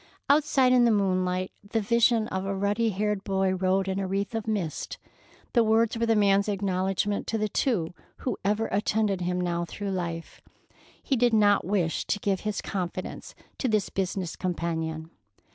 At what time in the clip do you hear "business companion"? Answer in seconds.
13.91-15.11